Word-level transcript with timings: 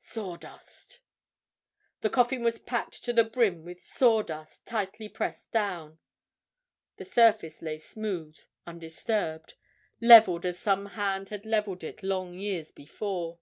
Sawdust! 0.00 0.98
The 2.00 2.10
coffin 2.10 2.42
was 2.42 2.58
packed 2.58 3.04
to 3.04 3.12
the 3.12 3.22
brim 3.22 3.64
with 3.64 3.80
sawdust, 3.80 4.66
tightly 4.66 5.08
pressed 5.08 5.52
down. 5.52 6.00
The 6.96 7.04
surface 7.04 7.62
lay 7.62 7.78
smooth, 7.78 8.36
undisturbed, 8.66 9.54
levelled 10.00 10.44
as 10.46 10.58
some 10.58 10.86
hand 10.98 11.28
had 11.28 11.46
levelled 11.46 11.84
it 11.84 12.02
long 12.02 12.34
years 12.36 12.72
before. 12.72 13.38